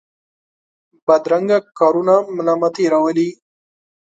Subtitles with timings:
[1.05, 3.29] بدرنګه کارونه ملامتۍ راولي